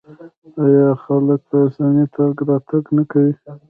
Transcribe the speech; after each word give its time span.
آیا 0.63 0.87
خلک 1.03 1.39
په 1.49 1.55
اسانۍ 1.65 2.05
تګ 2.15 2.35
راتګ 2.47 2.83
نه 2.95 3.03
کوي؟ 3.11 3.31